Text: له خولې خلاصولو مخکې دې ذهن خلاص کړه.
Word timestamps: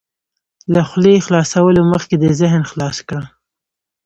له 0.73 0.81
خولې 0.89 1.23
خلاصولو 1.25 1.81
مخکې 1.91 2.15
دې 2.21 2.31
ذهن 2.41 2.61
خلاص 2.71 2.97
کړه. 3.07 3.23